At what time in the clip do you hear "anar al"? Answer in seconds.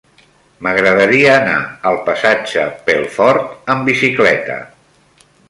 1.41-1.99